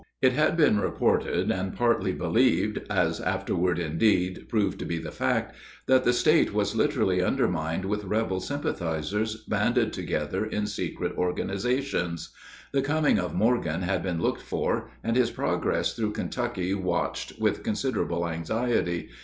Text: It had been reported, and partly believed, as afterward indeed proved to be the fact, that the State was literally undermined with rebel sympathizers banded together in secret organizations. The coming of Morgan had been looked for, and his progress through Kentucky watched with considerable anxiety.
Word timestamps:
It 0.19 0.33
had 0.33 0.57
been 0.57 0.79
reported, 0.79 1.51
and 1.51 1.75
partly 1.77 2.11
believed, 2.11 2.79
as 2.89 3.19
afterward 3.21 3.77
indeed 3.77 4.47
proved 4.49 4.79
to 4.79 4.85
be 4.85 4.97
the 4.97 5.11
fact, 5.11 5.53
that 5.85 6.05
the 6.05 6.11
State 6.11 6.55
was 6.55 6.75
literally 6.75 7.21
undermined 7.21 7.85
with 7.85 8.05
rebel 8.05 8.39
sympathizers 8.39 9.35
banded 9.45 9.93
together 9.93 10.43
in 10.43 10.65
secret 10.65 11.15
organizations. 11.15 12.33
The 12.71 12.81
coming 12.81 13.19
of 13.19 13.35
Morgan 13.35 13.83
had 13.83 14.01
been 14.01 14.19
looked 14.19 14.41
for, 14.41 14.89
and 15.03 15.15
his 15.15 15.29
progress 15.29 15.93
through 15.93 16.13
Kentucky 16.13 16.73
watched 16.73 17.39
with 17.39 17.61
considerable 17.61 18.27
anxiety. 18.27 19.09